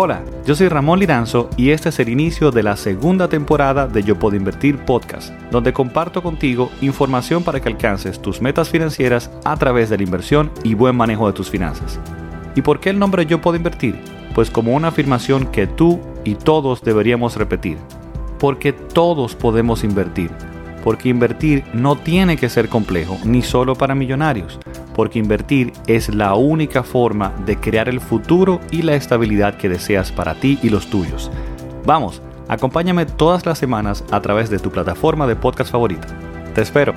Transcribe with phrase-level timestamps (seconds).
[0.00, 4.04] Hola, yo soy Ramón Liranzo y este es el inicio de la segunda temporada de
[4.04, 9.56] Yo Puedo Invertir Podcast, donde comparto contigo información para que alcances tus metas financieras a
[9.56, 11.98] través de la inversión y buen manejo de tus finanzas.
[12.54, 13.98] ¿Y por qué el nombre Yo Puedo Invertir?
[14.36, 17.76] Pues como una afirmación que tú y todos deberíamos repetir.
[18.38, 20.30] Porque todos podemos invertir.
[20.84, 24.60] Porque invertir no tiene que ser complejo, ni solo para millonarios
[24.98, 30.10] porque invertir es la única forma de crear el futuro y la estabilidad que deseas
[30.10, 31.30] para ti y los tuyos.
[31.86, 36.08] Vamos, acompáñame todas las semanas a través de tu plataforma de podcast favorita.
[36.52, 36.94] Te espero.